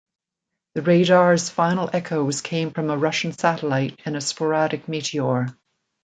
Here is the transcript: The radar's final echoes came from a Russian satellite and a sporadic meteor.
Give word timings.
The 0.73 0.81
radar's 0.81 1.49
final 1.51 1.87
echoes 1.93 2.41
came 2.41 2.71
from 2.71 2.89
a 2.89 2.97
Russian 2.97 3.33
satellite 3.33 3.99
and 4.03 4.15
a 4.15 4.21
sporadic 4.21 4.87
meteor. 4.87 5.55